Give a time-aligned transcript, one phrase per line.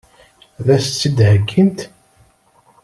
[0.59, 1.79] Ad as-tt-id-heggint?